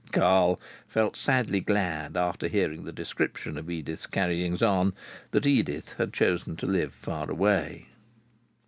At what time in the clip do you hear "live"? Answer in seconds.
6.65-6.91